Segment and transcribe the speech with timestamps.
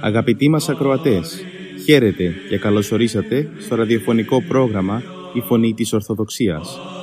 [0.00, 1.44] Αγαπητοί μας ακροατές,
[1.84, 5.02] χαίρετε και καλωσορίσατε στο ραδιοφωνικό πρόγραμμα
[5.32, 6.95] «Η Φωνή της Ορθοδοξίας»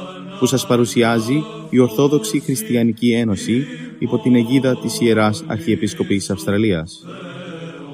[0.43, 3.65] που σας παρουσιάζει η Ορθόδοξη Χριστιανική Ένωση
[3.99, 7.05] υπό την αιγίδα της Ιεράς Αρχιεπισκοπής Αυστραλίας.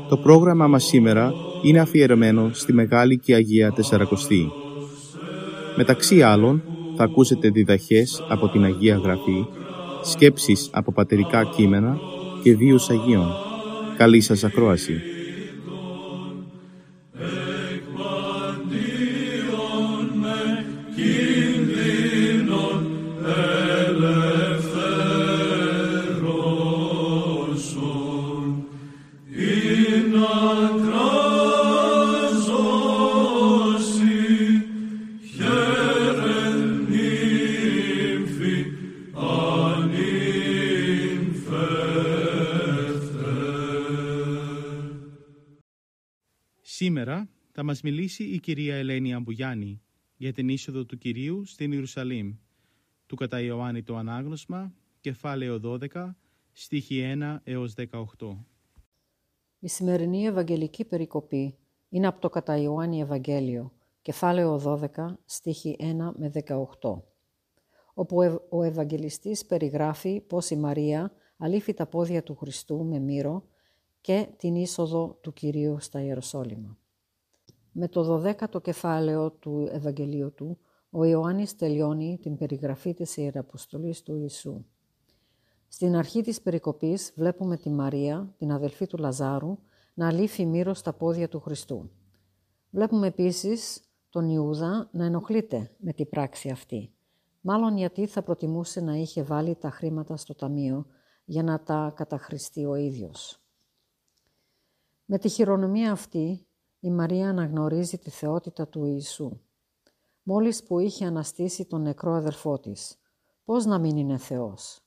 [0.10, 1.34] Το πρόγραμμα μας σήμερα
[1.64, 4.52] είναι αφιερωμένο στη Μεγάλη και Αγία Τεσσαρακοστή.
[5.76, 6.64] Μεταξύ άλλων
[6.96, 9.46] θα ακούσετε διδαχές από την Αγία Γραφή,
[10.04, 11.98] σκέψεις από πατερικά κείμενα
[12.44, 13.28] και βίους Αγίων.
[13.98, 15.02] Καλή σας ακρόαση.
[47.70, 49.82] Μας μιλήσει η κυρία Ελένη Αμπουγιάννη
[50.18, 52.36] για την είσοδο του Κυρίου στην Ιερουσαλήμ,
[53.06, 56.16] του κατά Ιωάννη το Ανάγνωσμα, κεφάλαιο 12,
[56.52, 57.86] στίχη 1 έως 18.
[59.60, 61.58] Η σημερινή Ευαγγελική περικοπή
[61.90, 66.32] είναι από το κατά Ιωάννη Ευαγγέλιο, κεφάλαιο 12, στίχη 1 με
[66.80, 67.02] 18,
[67.94, 68.18] όπου
[68.50, 73.48] ο Ευαγγελιστής περιγράφει πως η Μαρία αλήφει τα πόδια του Χριστού με μύρο
[74.02, 76.78] και την είσοδο του Κυρίου στα Ιεροσόλυμα.
[77.72, 84.16] Με το δωδέκατο κεφάλαιο του Ευαγγελίου του, ο Ιωάννης τελειώνει την περιγραφή της Ιεραποστολής του
[84.16, 84.66] Ιησού.
[85.68, 89.58] Στην αρχή της περικοπής βλέπουμε τη Μαρία, την αδελφή του Λαζάρου,
[89.94, 91.90] να αλήφει μύρος στα πόδια του Χριστού.
[92.70, 96.94] Βλέπουμε επίσης τον Ιούδα να ενοχλείται με την πράξη αυτή.
[97.42, 100.86] Μάλλον γιατί θα προτιμούσε να είχε βάλει τα χρήματα στο ταμείο
[101.26, 103.42] για να τα καταχρηστεί ο ίδιος.
[105.06, 106.48] Με τη χειρονομία αυτή,
[106.80, 109.40] η Μαρία αναγνωρίζει τη θεότητα του Ιησού.
[110.24, 112.98] Μόλις που είχε αναστήσει τον νεκρό αδελφό της,
[113.44, 114.82] πώς να μην είναι Θεός;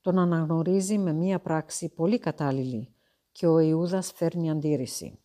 [0.00, 2.94] Τον αναγνωρίζει με μία πράξη πολύ κατάλληλη
[3.32, 5.18] και ο Ιούδας φέρνει αντίρρηση.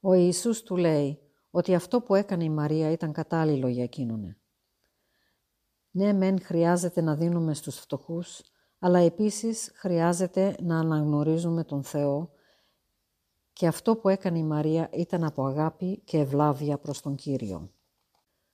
[0.00, 1.20] Ο Ιησούς του λέει
[1.50, 4.36] ότι αυτό που έκανε η Μαρία ήταν κατάλληλο για εκείνον.
[5.90, 8.42] Ναι, μεν χρειάζεται να δίνουμε στους φτωχούς,
[8.78, 12.30] αλλά επίσης χρειάζεται να αναγνωρίζουμε τον Θεό
[13.56, 17.70] και αυτό που έκανε η Μαρία ήταν από αγάπη και ευλάβεια προς τον Κύριο.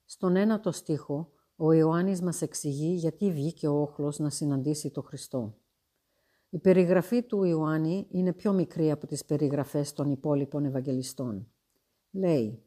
[0.04, 5.54] Στον ένατο στίχο, ο Ιωάννης μας εξηγεί γιατί βγήκε ο όχλος να συναντήσει τον Χριστό.
[6.48, 11.52] Η περιγραφή του Ιωάννη είναι πιο μικρή από τις περιγραφές των υπόλοιπων Ευαγγελιστών.
[12.10, 12.62] Λέει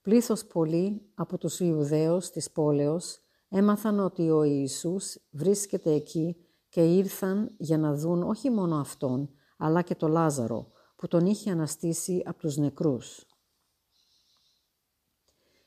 [0.00, 6.36] «Πλήθος πολύ από τους Ιουδαίους της πόλεως έμαθαν ότι ο Ιησούς βρίσκεται εκεί
[6.68, 11.50] και ήρθαν για να δουν όχι μόνο Αυτόν, αλλά και το Λάζαρο, που τον είχε
[11.50, 13.26] αναστήσει από τους νεκρούς.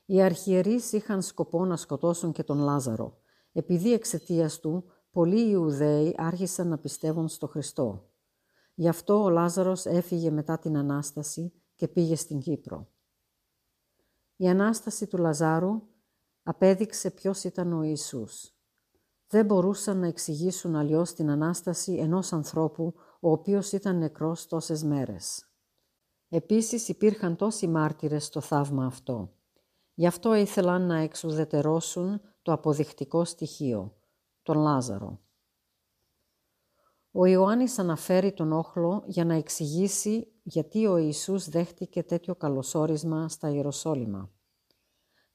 [0.06, 3.18] Οι αρχιερείς είχαν σκοπό να σκοτώσουν και τον Λάζαρο,
[3.52, 8.10] επειδή εξαιτίας του πολλοί Ιουδαίοι άρχισαν να πιστεύουν στο Χριστό.
[8.74, 12.88] Γι' αυτό ο Λάζαρος έφυγε μετά την Ανάσταση και πήγε στην Κύπρο.
[14.36, 15.82] Η Ανάσταση του Λαζάρου
[16.42, 18.54] απέδειξε ποιος ήταν ο Ιησούς.
[19.28, 22.94] Δεν μπορούσαν να εξηγήσουν αλλιώς την Ανάσταση ενός ανθρώπου
[23.26, 25.48] ο οποίος ήταν νεκρός τόσες μέρες.
[26.28, 29.32] Επίσης υπήρχαν τόσοι μάρτυρες στο θαύμα αυτό.
[29.94, 33.96] Γι' αυτό ήθελαν να εξουδετερώσουν το αποδεικτικό στοιχείο,
[34.42, 35.20] τον Λάζαρο.
[37.10, 43.50] Ο Ιωάννης αναφέρει τον όχλο για να εξηγήσει γιατί ο Ιησούς δέχτηκε τέτοιο καλωσόρισμα στα
[43.50, 44.30] Ιεροσόλυμα.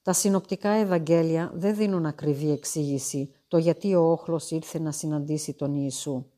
[0.02, 5.74] Τα συνοπτικά Ευαγγέλια δεν δίνουν ακριβή εξήγηση το γιατί ο όχλος ήρθε να συναντήσει τον
[5.76, 6.31] Ιησού.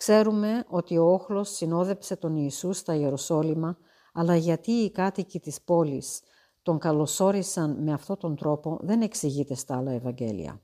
[0.00, 3.78] Ξέρουμε ότι ο όχλος συνόδεψε τον Ιησού στα Ιεροσόλυμα,
[4.12, 6.20] αλλά γιατί οι κάτοικοι της πόλης
[6.62, 10.62] τον καλωσόρισαν με αυτόν τον τρόπο δεν εξηγείται στα άλλα Ευαγγέλια.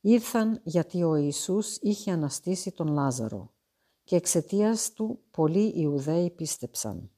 [0.00, 3.52] Ήρθαν γιατί ο Ιησούς είχε αναστήσει τον Λάζαρο
[4.04, 7.10] και εξαιτίας του πολλοί Ιουδαίοι πίστεψαν.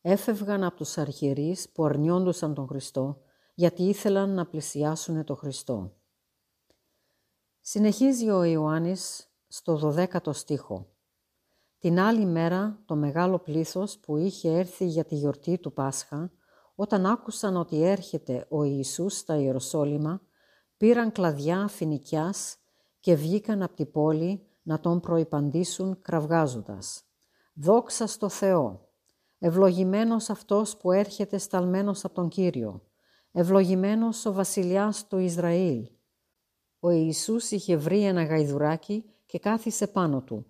[0.00, 3.20] Έφευγαν από τους αρχιερείς που αρνιόντουσαν τον Χριστό
[3.54, 5.92] γιατί ήθελαν να πλησιάσουν τον Χριστό.
[7.60, 10.86] Συνεχίζει ο Ιωάννης στο 12ο στίχο.
[11.78, 16.30] Την άλλη μέρα το μεγάλο πλήθος που είχε έρθει για τη γιορτή του Πάσχα,
[16.74, 20.20] όταν άκουσαν ότι έρχεται ο Ιησούς στα Ιεροσόλυμα,
[20.76, 22.56] πήραν κλαδιά φοινικιάς
[23.00, 27.02] και βγήκαν από την πόλη να τον προϋπαντήσουν κραυγάζοντας.
[27.54, 28.88] «Δόξα στο Θεό!
[29.38, 32.82] Ευλογημένος αυτός που έρχεται σταλμένος από τον Κύριο!
[33.32, 35.88] Ευλογημένος ο βασιλιάς του Ισραήλ!»
[36.80, 40.46] Ο Ιησούς είχε βρει ένα γαϊδουράκι και κάθισε πάνω του,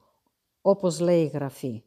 [0.61, 1.85] όπως λέει η Γραφή.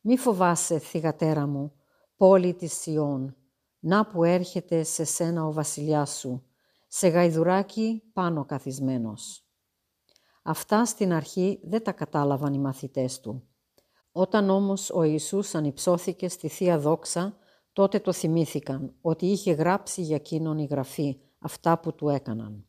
[0.00, 1.72] «Μη φοβάσαι, θυγατέρα μου,
[2.16, 3.36] πόλη της Σιών,
[3.78, 6.46] να που έρχεται σε σένα ο βασιλιάς σου,
[6.88, 9.48] σε γαϊδουράκι πάνω καθισμένος».
[10.42, 13.48] Αυτά στην αρχή δεν τα κατάλαβαν οι μαθητές του.
[14.12, 17.36] Όταν όμως ο Ιησούς ανυψώθηκε στη Θεία Δόξα,
[17.72, 22.66] τότε το θυμήθηκαν ότι είχε γράψει για εκείνον η Γραφή αυτά που του έκαναν.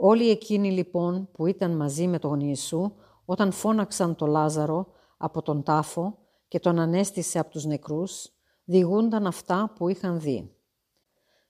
[0.00, 2.92] Όλοι εκείνοι λοιπόν που ήταν μαζί με τον Ιησού,
[3.24, 4.86] όταν φώναξαν το Λάζαρο
[5.16, 6.18] από τον τάφο
[6.48, 8.32] και τον ανέστησε από τους νεκρούς,
[8.64, 10.54] διηγούνταν αυτά που είχαν δει.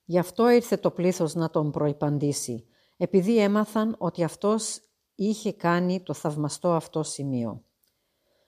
[0.05, 2.67] Γι' αυτό ήρθε το πλήθος να τον προϋπαντήσει,
[2.97, 4.81] επειδή έμαθαν ότι αυτός
[5.15, 7.63] είχε κάνει το θαυμαστό αυτό σημείο.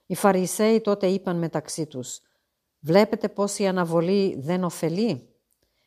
[0.06, 2.20] Οι Φαρισαίοι τότε είπαν μεταξύ τους
[2.80, 5.34] «Βλέπετε πως η αναβολή δεν ωφελεί»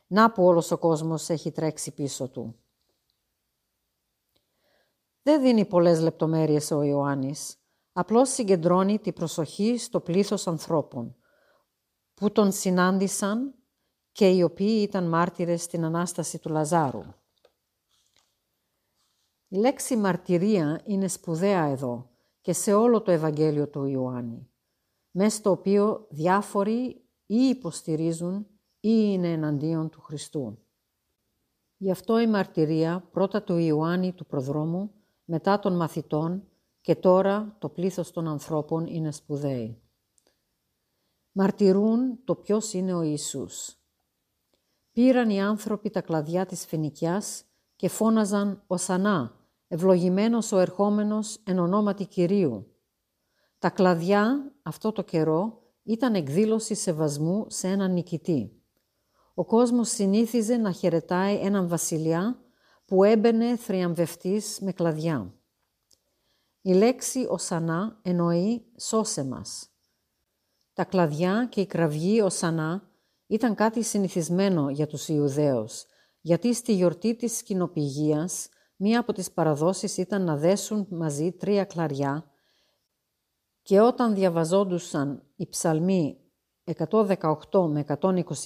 [0.07, 2.62] Να που όλος ο κόσμος έχει τρέξει πίσω του.
[5.23, 7.57] Δεν δίνει πολλές λεπτομέρειες ο Ιωάννης.
[7.91, 11.15] Απλώς συγκεντρώνει την προσοχή στο πλήθος ανθρώπων
[12.13, 13.55] που τον συνάντησαν
[14.11, 17.03] και οι οποίοι ήταν μάρτυρες στην Ανάσταση του Λαζάρου.
[19.47, 22.09] Η λέξη μαρτυρία είναι σπουδαία εδώ
[22.41, 24.51] και σε όλο το Ευαγγέλιο του Ιωάννη,
[25.11, 28.47] μέσα στο οποίο διάφοροι ή υποστηρίζουν
[28.79, 30.57] ή είναι εναντίον του Χριστού.
[31.77, 34.91] Γι' αυτό η μαρτυρία πρώτα του Ιωάννη του προδρόμου,
[35.25, 36.47] μετά των μαθητών
[36.81, 39.81] και τώρα το πλήθος των ανθρώπων είναι σπουδαίοι.
[41.31, 43.77] Μαρτυρούν το ποιος είναι ο Ιησούς.
[44.91, 47.43] Πήραν οι άνθρωποι τα κλαδιά της φοινικιάς
[47.75, 49.37] και φώναζαν «Οσανά»,
[49.67, 52.67] ευλογημένος ο ερχόμενος εν ονόματι Κυρίου.
[53.59, 58.61] Τα κλαδιά αυτό το καιρό ήταν εκδήλωση σεβασμού σε έναν νικητή.
[59.33, 62.43] Ο κόσμος συνήθιζε να χαιρετάει έναν βασιλιά
[62.94, 65.34] που έμπαινε θριαμβευτής με κλαδιά.
[66.62, 69.69] Η λέξη «οσανά» εννοεί «σώσε μας».
[70.74, 72.90] Τα κλαδιά και η κραυγή «οσανά»
[73.28, 75.86] ήταν κάτι συνηθισμένο για τους Ιουδαίους,
[76.22, 82.25] γιατί στη γιορτή της σκηνοπηγίας Μία από τις παραδόσεις ήταν να δέσουν μαζί τρία κλαριά
[83.62, 86.18] και όταν διαβαζόντουσαν οι ψαλμοί
[86.78, 87.86] 118 με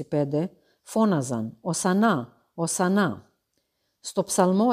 [0.09, 0.49] 125
[0.81, 3.26] φώναζαν «Οσανά, Οσανά».
[4.07, 4.67] Στο ψαλμό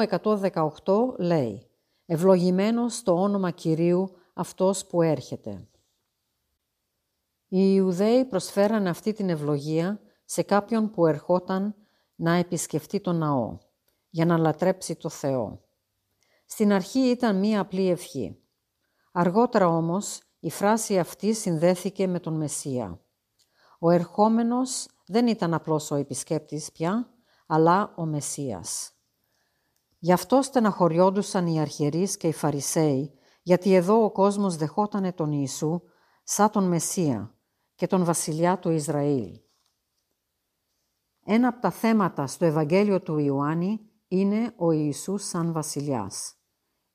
[0.83, 1.67] 118 λέει
[2.05, 5.67] «Ευλογημένος το όνομα Κυρίου αυτός που έρχεται».
[7.47, 11.75] Οι Ιουδαίοι προσφέραν αυτή την ευλογία σε κάποιον που ερχόταν
[12.15, 13.57] να επισκεφτεί τον ναό
[14.09, 15.61] για να λατρέψει το Θεό.
[16.45, 18.37] Στην αρχή ήταν μία απλή ευχή.
[19.11, 22.99] Αργότερα όμως η φράση αυτή συνδέθηκε με τον Μεσσία.
[23.79, 27.09] Ο ερχόμενος δεν ήταν απλώς ο επισκέπτης πια,
[27.47, 28.94] αλλά ο Μεσσίας.
[30.05, 35.81] Γι' αυτό στεναχωριόντουσαν οι αρχιερείς και οι Φαρισαίοι, γιατί εδώ ο κόσμος δεχότανε τον Ιησού
[36.23, 37.37] σαν τον Μεσσία
[37.75, 39.39] και τον βασιλιά του Ισραήλ.
[41.25, 46.35] Ένα από τα θέματα στο Ευαγγέλιο του Ιωάννη είναι ο Ιησούς σαν βασιλιάς.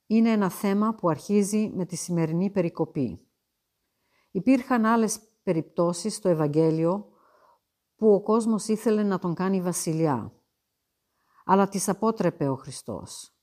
[0.06, 3.28] Είναι ένα θέμα που αρχίζει με τη σημερινή περικοπή.
[4.30, 7.08] Υπήρχαν άλλες περιπτώσεις στο Ευαγγέλιο
[7.96, 10.39] που ο κόσμος ήθελε να τον κάνει βασιλιά,
[11.50, 13.34] αλλά τις απότρεπε ο Χριστός.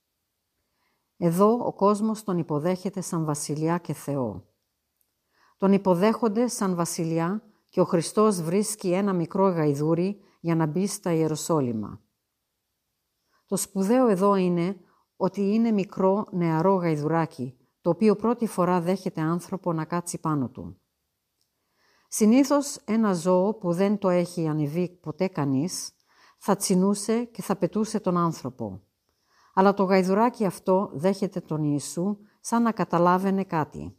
[1.18, 4.46] Εδώ ο κόσμος τον υποδέχεται σαν βασιλιά και Θεό.
[5.58, 11.12] Τον υποδέχονται σαν βασιλιά και ο Χριστός βρίσκει ένα μικρό γαϊδούρι για να μπει στα
[11.12, 12.02] Ιεροσόλυμα.
[13.46, 14.78] Το σπουδαίο εδώ είναι
[15.16, 20.82] ότι είναι μικρό νεαρό γαϊδουράκι, το οποίο πρώτη φορά δέχεται άνθρωπο να κάτσει πάνω του.
[22.08, 25.92] Συνήθως ένα ζώο που δεν το έχει ανεβεί ποτέ κανείς,
[26.38, 28.82] θα τσινούσε και θα πετούσε τον άνθρωπο.
[29.54, 33.98] Αλλά το γαϊδουράκι αυτό δέχεται τον Ιησού σαν να καταλάβαινε κάτι.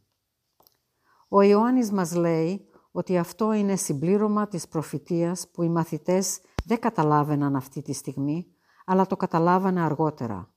[1.28, 7.57] Ο Ιωάννης μας λέει ότι αυτό είναι συμπλήρωμα της προφητείας που οι μαθητές δεν καταλάβαιναν
[7.57, 8.47] αυτή τη στιγμή,
[8.85, 10.52] αλλά το καταλάβανε αργότερα.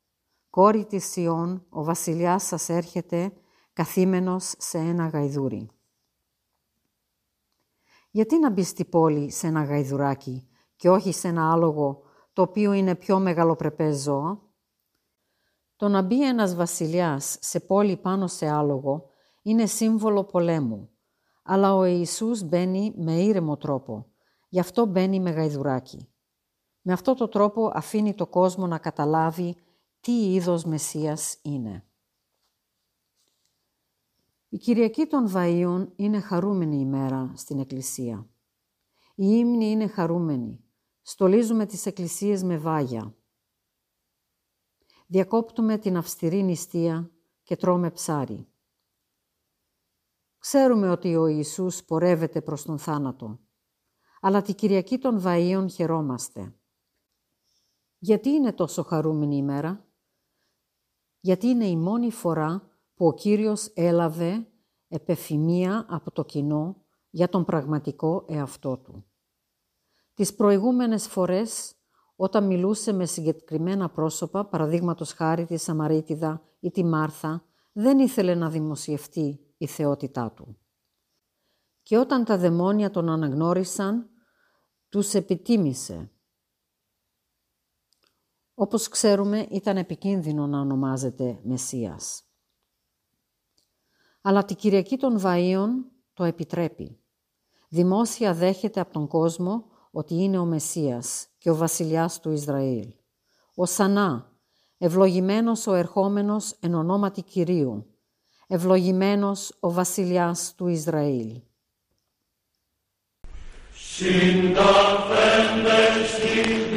[0.49, 3.33] «Κόρη της Σιών, ο βασιλιάς σας έρχεται
[3.73, 5.69] καθήμενος σε ένα γαϊδούρι».
[8.11, 10.47] Γιατί να μπει στη πόλη σε ένα γαϊδουράκι
[10.81, 12.01] και όχι σε ένα άλογο
[12.33, 14.41] το οποίο είναι πιο μεγαλοπρεπές ζώο.
[15.75, 19.09] Το να μπει ένας βασιλιάς σε πόλη πάνω σε άλογο
[19.41, 20.89] είναι σύμβολο πολέμου,
[21.43, 24.11] αλλά ο Ιησούς μπαίνει με ήρεμο τρόπο,
[24.49, 26.07] Γι' αυτό μπαίνει με γαϊδουράκι.
[26.81, 29.55] Με αυτό το τρόπο αφήνει το κόσμο να καταλάβει
[29.99, 31.85] τι είδος Μεσσίας είναι.
[34.49, 38.29] Η Κυριακή των Βαΐων είναι χαρούμενη ημέρα στην Εκκλησία.
[39.15, 40.65] Η ύμνη είναι χαρούμενη.
[41.01, 43.15] Στολίζουμε τις εκκλησίες με βάγια.
[45.07, 47.11] Διακόπτουμε την αυστηρή νηστεία
[47.43, 48.47] και τρώμε ψάρι.
[50.37, 53.39] Ξέρουμε ότι ο Ιησούς πορεύεται προς τον θάνατο,
[54.21, 56.55] αλλά τη Κυριακή των Βαΐων χαιρόμαστε.
[57.97, 59.85] Γιατί είναι τόσο χαρούμενη ημέρα;
[61.19, 64.47] Γιατί είναι η μόνη φορά που ο Κύριος έλαβε
[64.87, 69.10] επεφημία από το κοινό για τον πραγματικό εαυτό του.
[70.21, 71.73] Τις προηγούμενες φορές,
[72.15, 78.49] όταν μιλούσε με συγκεκριμένα πρόσωπα, παραδείγματος χάρη τη Σαμαρίτιδα ή τη Μάρθα, δεν ήθελε να
[78.49, 80.57] δημοσιευτεί η θεότητά του.
[81.83, 84.09] Και όταν τα δαιμόνια τον αναγνώρισαν,
[84.89, 86.11] τους επιτίμησε.
[88.53, 92.25] Όπως ξέρουμε, ήταν επικίνδυνο να ονομάζεται Μεσσίας
[94.21, 95.69] αλλά τη Κυριακή των Βαΐων
[96.13, 96.99] το επιτρέπει.
[97.69, 102.87] Δημόσια δέχεται από τον κόσμο ότι είναι ο Μεσσίας και ο βασιλιάς του Ισραήλ.
[103.55, 104.31] Ο Σανά,
[104.77, 107.85] ευλογημένος ο ερχόμενος εν ονόματι Κυρίου,
[108.47, 111.41] ευλογημένος ο βασιλιάς του Ισραήλ.
[113.73, 115.11] Συνταφέντες
[116.09, 116.71] στην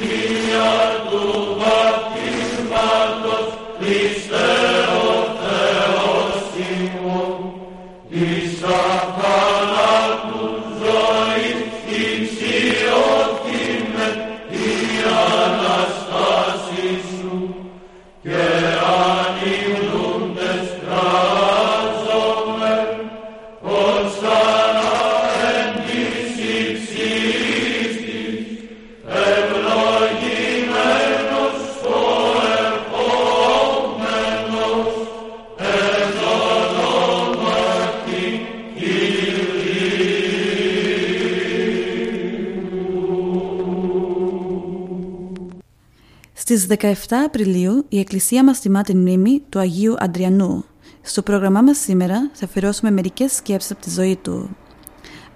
[1.11, 1.55] του
[46.47, 46.93] Στις 17
[47.25, 50.65] Απριλίου η Εκκλησία μας τιμά την μνήμη του Αγίου Αντριανού.
[51.03, 54.57] Στο πρόγραμμά μας σήμερα θα αφιερώσουμε μερικές σκέψεις από τη ζωή του.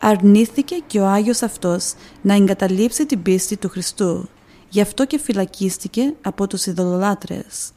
[0.01, 4.29] Αρνήθηκε και ο Άγιος αυτός να εγκαταλείψει την πίστη του Χριστού.
[4.69, 7.73] Γι' αυτό και φυλακίστηκε από τους ειδωλολάτρες.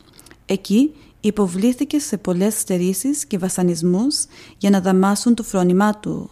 [0.45, 4.25] Εκεί υποβλήθηκε σε πολλές στερήσεις και βασανισμούς
[4.57, 6.29] για να δαμάσουν το φρόνημά του.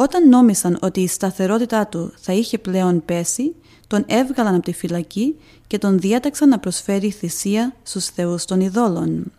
[0.00, 3.54] Όταν νόμισαν ότι η σταθερότητά του θα είχε πλέον πέσει,
[3.86, 9.32] τον έβγαλαν από τη φυλακή και τον διέταξαν να προσφέρει θυσία στους θεούς των ειδόλων.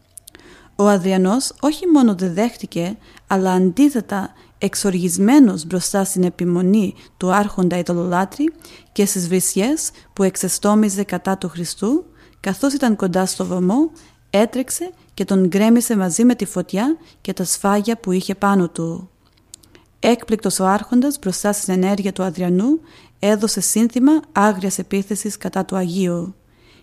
[0.75, 8.53] Ο Αδριανός όχι μόνο δεν δέχτηκε, αλλά αντίθετα εξοργισμένος μπροστά στην επιμονή του άρχοντα ειδωλολάτρη
[8.91, 12.05] και στις βρισιές που εξεστόμιζε κατά του Χριστού,
[12.39, 13.91] καθώς ήταν κοντά στο βωμό,
[14.29, 19.10] έτρεξε και τον γκρέμισε μαζί με τη φωτιά και τα σφάγια που είχε πάνω του.
[20.03, 22.79] Έκπληκτος ο άρχοντας μπροστά στην ενέργεια του Αδριανού
[23.19, 26.35] έδωσε σύνθημα άγριας επίθεσης κατά του Αγίου.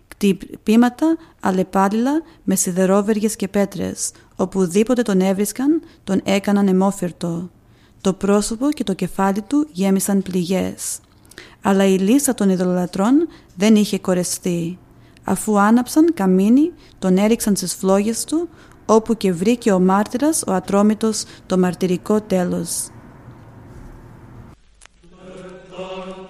[0.08, 7.50] Κτυπήματα αλλεπάλληλα με σιδερόβεργες και πέτρες, οπουδήποτε τον έβρισκαν τον έκαναν αιμόφυρτο.
[8.00, 11.00] Το πρόσωπο και το κεφάλι του γέμισαν πληγές.
[11.62, 14.78] Αλλά η λύσα των ειδωλατρών δεν είχε κορεστεί.
[15.25, 18.48] Αφού άναψαν καμίνι, τον έριξαν στις φλόγες του,
[18.87, 22.88] όπου και βρήκε ο μάρτυρας ο ατρόμητος το μαρτυρικό τέλος.
[25.78, 26.27] Lord.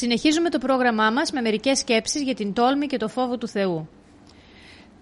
[0.00, 3.88] Συνεχίζουμε το πρόγραμμά μας με μερικές σκέψεις για την τόλμη και το φόβο του Θεού.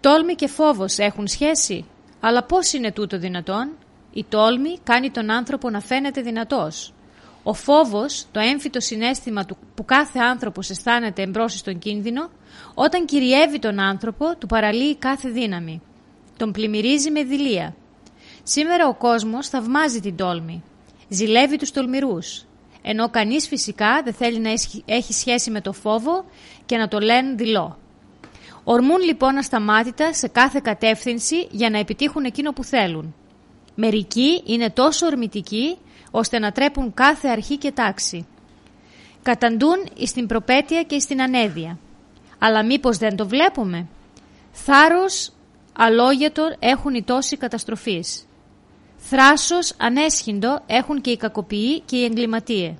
[0.00, 1.84] Τόλμη και φόβος έχουν σχέση,
[2.20, 3.70] αλλά πώς είναι τούτο δυνατόν;
[4.12, 6.92] Η τόλμη κάνει τον άνθρωπο να φαίνεται δυνατός.
[7.42, 12.30] Ο φόβος, το έμφυτο συνέστημα του που κάθε άνθρωπος αισθάνεται εμπρός στον κίνδυνο,
[12.74, 15.82] όταν κυριεύει τον άνθρωπο, του παραλύει κάθε δύναμη.
[16.36, 17.74] Τον πλημμυρίζει με δειλία.
[18.42, 20.62] Σήμερα ο κόσμος θαυμάζει την τόλμη.
[21.08, 22.46] Ζηλεύει τους τολμηρούς
[22.88, 24.50] ενώ κανείς φυσικά δεν θέλει να
[24.84, 26.24] έχει σχέση με το φόβο
[26.66, 27.78] και να το λένε δηλό.
[28.64, 33.14] Ορμούν λοιπόν ασταμάτητα σε κάθε κατεύθυνση για να επιτύχουν εκείνο που θέλουν.
[33.74, 35.76] Μερικοί είναι τόσο ορμητικοί
[36.10, 38.26] ώστε να τρέπουν κάθε αρχή και τάξη.
[39.22, 41.78] Καταντούν στην προπέτεια και στην ανέδεια.
[42.38, 43.86] Αλλά μήπως δεν το βλέπουμε;
[44.52, 45.32] Θάρρος
[45.72, 48.26] αλόγιατο έχουν οι τόσοι καταστροφείς.
[49.08, 52.74] Θράσος ανέσχυντο έχουν και οι κακοποιοί και οι εγκληματίες.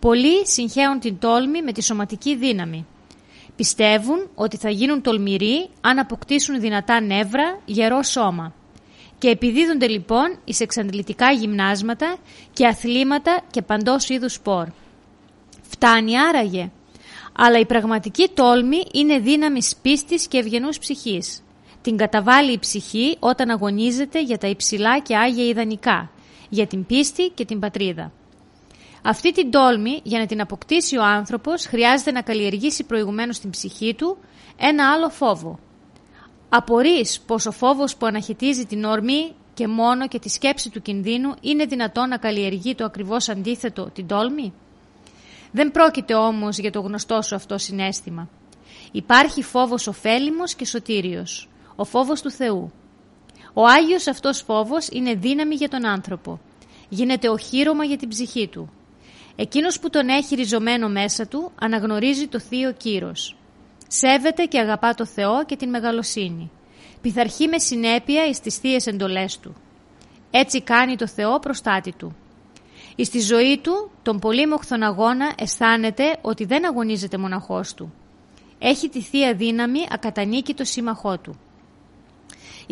[0.00, 2.86] Πολλοί συγχαίουν την τόλμη με τη σωματική δύναμη.
[3.56, 8.54] Πιστεύουν ότι θα γίνουν τολμηροί αν αποκτήσουν δυνατά νεύρα, γερό σώμα.
[9.18, 12.16] Και επιδίδονται λοιπόν εις εξαντλητικά γυμνάσματα
[12.52, 14.66] και αθλήματα και παντός είδους σπορ.
[15.62, 16.70] Φτάνει άραγε.
[17.32, 21.42] Αλλά η πραγματική τόλμη είναι δύναμης πίστης και ευγενούς ψυχής.
[21.82, 26.10] Την καταβάλει η ψυχή όταν αγωνίζεται για τα υψηλά και άγια ιδανικά,
[26.48, 28.12] για την πίστη και την πατρίδα.
[29.02, 33.94] Αυτή την τόλμη, για να την αποκτήσει ο άνθρωπος, χρειάζεται να καλλιεργήσει προηγουμένως στην ψυχή
[33.94, 34.18] του
[34.56, 35.58] ένα άλλο φόβο.
[36.48, 41.34] Απορείς πως ο φόβος που αναχαιτίζει την όρμη και μόνο και τη σκέψη του κινδύνου
[41.40, 44.52] είναι δυνατόν να καλλιεργεί το ακριβώς αντίθετο, την τόλμη;
[45.52, 48.28] Δεν πρόκειται όμως για το γνωστό σου αυτό συνέστημα.
[48.92, 52.72] Υπάρχει φόβος ωφέλιμος και σωτήριος, ο φόβος του Θεού.
[53.52, 56.40] Ο Άγιος αυτός φόβος είναι δύναμη για τον άνθρωπο.
[56.88, 58.72] Γίνεται οχύρωμα για την ψυχή του.
[59.36, 63.36] Εκείνος που τον έχει ριζωμένο μέσα του αναγνωρίζει το θείο κύρος.
[63.88, 66.50] Σέβεται και αγαπά το Θεό και την μεγαλοσύνη.
[67.00, 69.54] Πειθαρχεί με συνέπεια εις τις θείες εντολές του.
[70.30, 72.16] Έτσι κάνει το Θεό προστάτη του.
[72.96, 77.92] Εις τη ζωή του, τον πολύμοχθον αγώνα, αισθάνεται ότι δεν αγωνίζεται μοναχός του.
[78.58, 81.38] Έχει τη θεία δύναμη ακατανίκητο σύμμαχό του.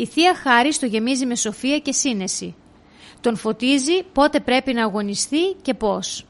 [0.01, 2.55] Η θεία χάρη το γεμίζει με σοφία και σύνεση.
[3.21, 6.25] Τον φωτίζει πότε πρέπει να αγωνιστεί και πώς.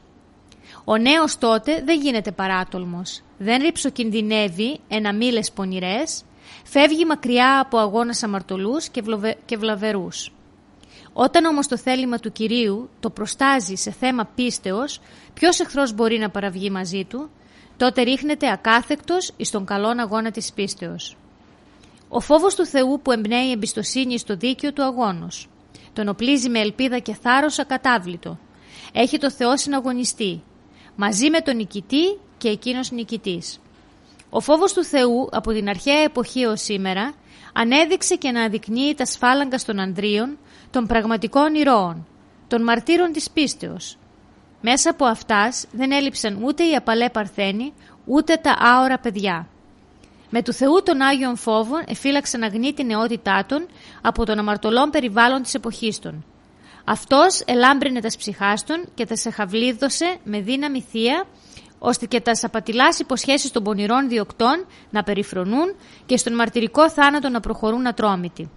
[0.84, 3.22] Ο νέος τότε δεν γίνεται παράτολμος.
[3.38, 6.24] Δεν ρηψοκινδυνεύει ένα μήλες πονηρές,
[6.64, 9.36] φεύγει μακριά από αγώνας αμαρτωλούς και, βλοβε...
[9.44, 10.32] και βλαβερούς.
[11.12, 15.00] Όταν όμως το θέλημα του Κυρίου το προστάζει σε θέμα πίστεως,
[15.34, 17.30] ποιος εχθρός μπορεί να παραβγεί μαζί του,
[17.76, 21.16] τότε ρίχνεται ακάθεκτος εις τον καλόν αγώνα της πίστεως.
[22.14, 25.48] Ο φόβος του Θεού που εμπνέει εμπιστοσύνη στο δίκαιο του αγώνος.
[25.92, 28.38] Τον οπλίζει με ελπίδα και θάρρος ακατάβλητο.
[28.92, 30.42] Έχει το Θεό συναγωνιστή.
[30.96, 33.60] Μαζί με τον νικητή και εκείνος νικητής.
[34.30, 37.14] Ο φόβος του Θεού από την αρχαία εποχή ως σήμερα
[37.52, 40.38] ανέδειξε και αναδεικνύει τα σφάλαγγα των Ανδρίων,
[40.70, 42.06] των πραγματικών ηρώων,
[42.48, 43.98] των μαρτύρων της πίστεως.
[44.60, 47.72] Μέσα από αυτάς δεν έλειψαν ούτε οι απαλέ παρθένοι,
[48.04, 49.46] ούτε τα άορα παιδιά.
[50.34, 53.66] Με του Θεού των Άγιων Φόβων εφύλαξαν αγνή την νεότητά των
[54.02, 56.24] από τον αμαρτωλόν περιβάλλον της εποχής των.
[56.84, 61.26] Αυτός ελάμπρινε τας ψυχάστων και τας σεχαβλίδωσε με δύναμη θεία,
[61.78, 65.74] ώστε και τας απατηλάς υποσχέσεις των πονηρών διοκτών να περιφρονούν
[66.06, 68.50] και στον μαρτυρικό θάνατο να προχωρούν ατρόμητοι.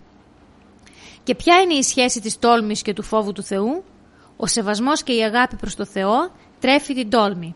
[1.24, 3.84] Και ποια είναι η σχέση της τόλμης και του φόβου του Θεού;
[4.38, 7.56] Ο σεβασμός και η αγάπη προς το Θεό τρέφει την τόλμη.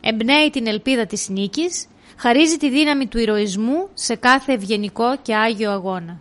[0.00, 5.70] Εμπνέει την ελπίδα της νίκης, χαρίζει τη δύναμη του ηρωισμού σε κάθε ευγενικό και άγιο
[5.70, 6.20] αγώνα.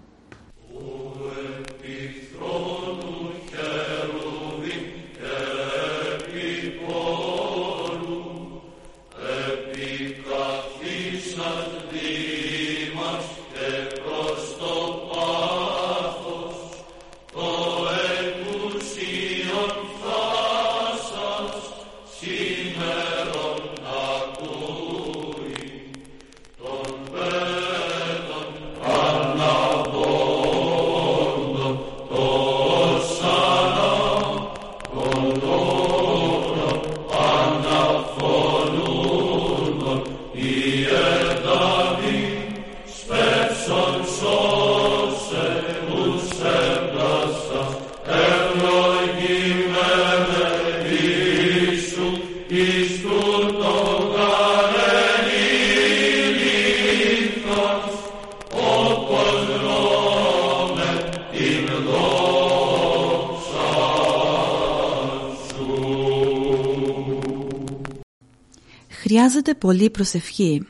[69.46, 70.68] Χρειάζεται πολύ προσευχή.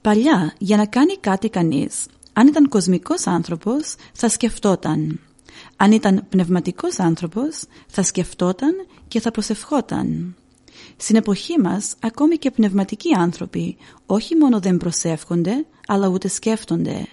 [0.00, 5.20] Παλιά, για να κάνει κάτι κανείς, αν ήταν κοσμικός άνθρωπος, θα σκεφτόταν.
[5.76, 8.72] Αν ήταν πνευματικός άνθρωπος, θα σκεφτόταν
[9.08, 10.36] και θα προσευχόταν.
[10.96, 17.06] Στην εποχή μας, ακόμη και πνευματικοί άνθρωποι, όχι μόνο δεν προσεύχονται, αλλά ούτε σκέφτονται.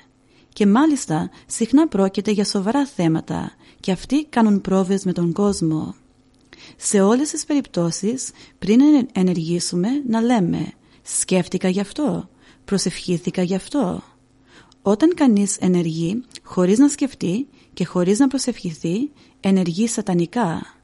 [0.54, 5.96] Και μάλιστα, συχνά πρόκειται για σοβαρά θέματα και αυτοί κάνουν πρόβες με τον κόσμο.
[6.78, 8.80] Σε όλες τις περιπτώσεις, πριν
[9.12, 12.30] ενεργήσουμε, να λέμε «Σκέφτηκα γι' αυτό,
[12.66, 14.04] προσευχήθηκα γι' αυτό».
[14.82, 20.76] Όταν κανείς ενεργεί χωρίς να σκεφτεί και χωρίς να προσευχηθεί, ενεργεί σατανικά.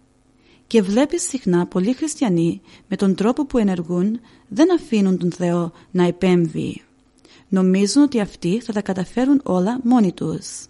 [0.68, 6.04] Και βλέπεις συχνά πολλοί χριστιανοί με τον τρόπο που ενεργούν δεν αφήνουν τον Θεό να
[6.04, 6.82] επέμβει.
[7.50, 10.66] Νομίζουν ότι αυτοί θα τα καταφέρουν όλα μόνοι τους.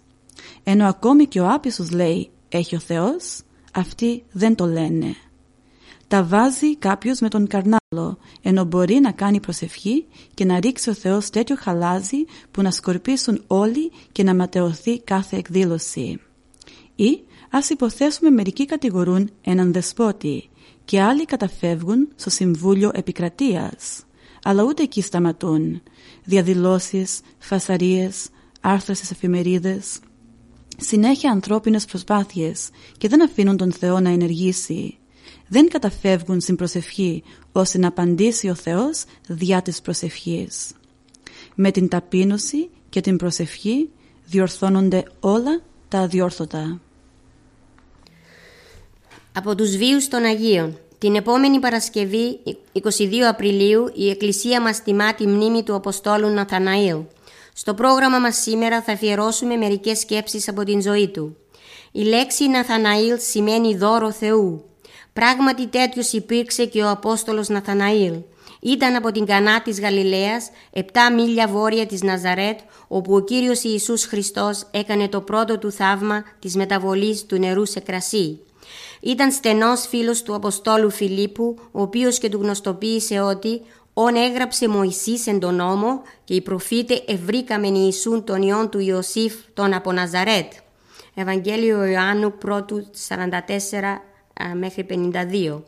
[0.62, 3.40] Ενώ ακόμη και ο άπισος λέει «έχει ο Θεός»,
[3.72, 5.14] αυτοί δεν το λένε.
[6.08, 10.94] Τα βάζει κάποιος με τον καρνάλο, ενώ μπορεί να κάνει προσευχή και να ρίξει ο
[10.94, 16.20] Θεός τέτοιο χαλάζι που να σκορπίσουν όλοι και να ματαιωθεί κάθε εκδήλωση.
[16.94, 20.48] Ή ας υποθέσουμε μερικοί κατηγορούν έναν δεσπότη
[20.84, 24.04] και άλλοι καταφεύγουν στο Συμβούλιο Επικρατείας.
[24.42, 25.82] Αλλά ούτε εκεί σταματούν.
[26.24, 28.28] Διαδηλώσεις, φασαρίες,
[28.60, 29.98] άρθρα στις εφημερίδες.
[30.80, 34.98] Συνέχεια ανθρώπινες προσπάθειες και δεν αφήνουν τον Θεό να ενεργήσει.
[35.48, 40.72] Δεν καταφεύγουν στην προσευχή ώστε να απαντήσει ο Θεός διά της προσευχής.
[41.54, 43.88] Με την ταπείνωση και την προσευχή
[44.24, 46.80] διορθώνονται όλα τα αδιόρθωτα.
[49.32, 52.40] Από τους βίους των Αγίων την επόμενη Παρασκευή,
[52.72, 56.96] 22 Απριλίου, η Εκκλησία μας τιμά τη μνήμη του Αποστόλου Ναθαναήλ.
[57.52, 61.36] Στο πρόγραμμα μας σήμερα θα αφιερώσουμε μερικές σκέψεις από την ζωή του.
[61.92, 64.64] Η λέξη Ναθαναήλ σημαίνει δώρο Θεού.
[65.12, 68.14] Πράγματι τέτοιος υπήρξε και ο Απόστολος Ναθαναήλ.
[68.60, 70.82] Ήταν από την Κανά της Γαλιλαίας, 7
[71.14, 72.58] μίλια βόρεια της Ναζαρέτ,
[72.88, 77.80] όπου ο Κύριος Ιησούς Χριστός έκανε το πρώτο του θαύμα της μεταβολής του νερού σε
[77.80, 78.40] κρασί.
[79.00, 83.60] Ήταν στενός φίλος του Αποστόλου Φιλίππου, ο οποίος και του γνωστοποίησε ότι
[83.94, 89.34] «Όν έγραψε Μωυσής εν τον νόμο και οι προφήτες ευρήκαμεν Ιησούν τον Υιόν του Ιωσήφ
[89.54, 90.52] τον από Ναζαρέτ».
[91.14, 92.48] Ευαγγέλιο Ιωάννου 1
[93.08, 94.00] 44
[94.54, 95.62] μέχρι 52.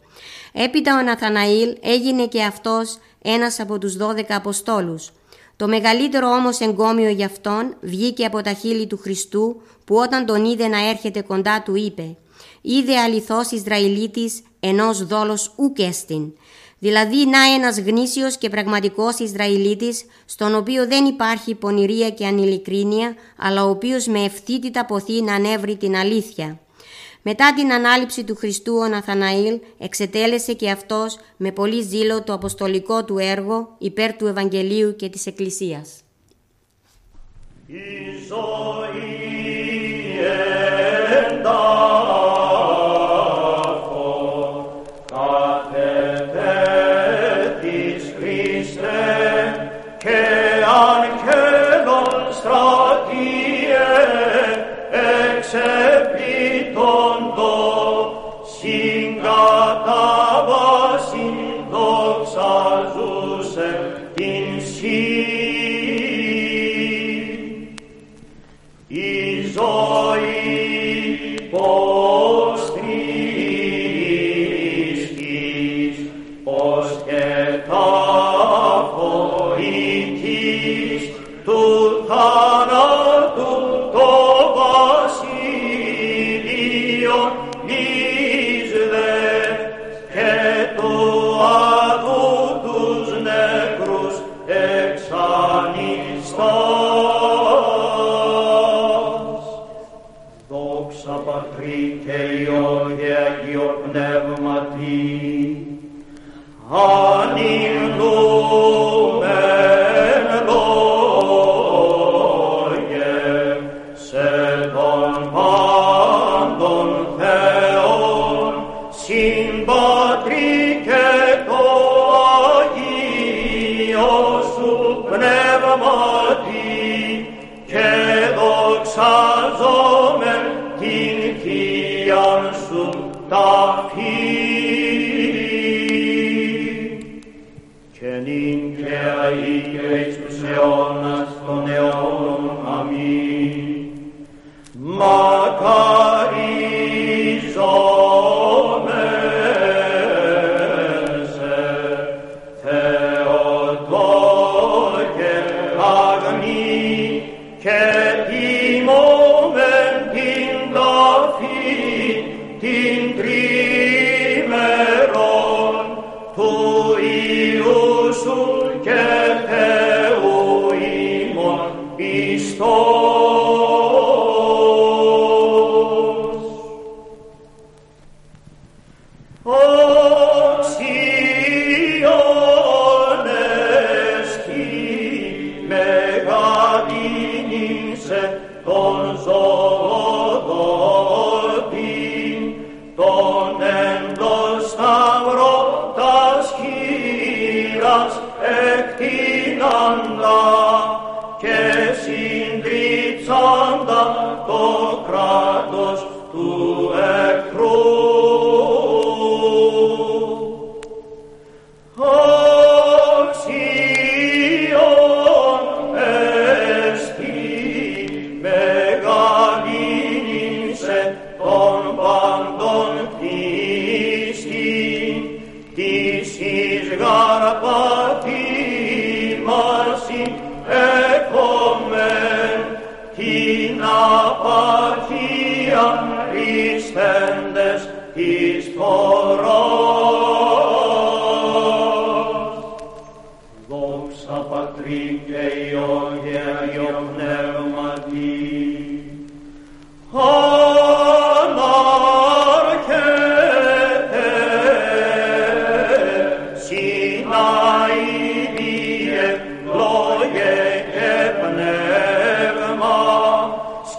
[0.52, 5.12] Έπειτα ο Ναθαναήλ έγινε και αυτός ένας από τους 12 Αποστόλους.
[5.56, 10.44] Το μεγαλύτερο όμως εγκόμιο για αυτόν βγήκε από τα χείλη του Χριστού που όταν τον
[10.44, 12.16] είδε να έρχεται κοντά του είπε
[12.62, 15.76] είδε αληθώς Ισραηλίτης ενός δόλος ουκ
[16.84, 23.64] Δηλαδή να ένας γνήσιος και πραγματικός Ισραηλίτης στον οποίο δεν υπάρχει πονηρία και ανηλικρίνεια αλλά
[23.64, 26.60] ο οποίος με ευθύτητα ποθεί να ανέβρει την αλήθεια.
[27.22, 33.04] Μετά την ανάληψη του Χριστού ο Ναθαναήλ εξετέλεσε και αυτός με πολύ ζήλο το αποστολικό
[33.04, 36.00] του έργο υπέρ του Ευαγγελίου και της Εκκλησίας.
[38.32, 39.51] Megabini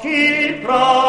[0.04, 1.03] Keep pro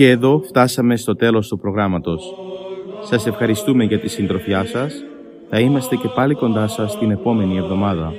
[0.00, 2.34] Και εδώ φτάσαμε στο τέλος του προγράμματος.
[3.02, 5.04] Σας ευχαριστούμε για τη συντροφιά σας.
[5.48, 8.12] Θα είμαστε και πάλι κοντά σας την επόμενη εβδομάδα.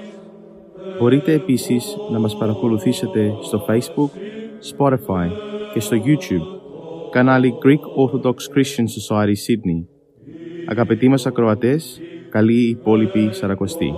[1.00, 4.10] Μπορείτε επίσης να μας παρακολουθήσετε στο Facebook,
[4.78, 5.30] Spotify
[5.74, 6.46] και στο YouTube,
[7.12, 9.86] κανάλι Greek Orthodox Christian Society Sydney.
[10.66, 13.94] Αγαπητοί μας ακροατές, καλή υπόλοιπη Σαρακοστή.